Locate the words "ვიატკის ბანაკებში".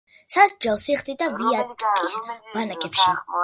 1.35-3.11